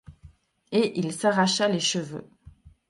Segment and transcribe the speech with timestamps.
[0.71, 2.27] Et il s’arracha les cheveux.